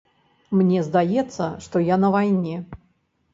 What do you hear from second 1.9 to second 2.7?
я на вайне.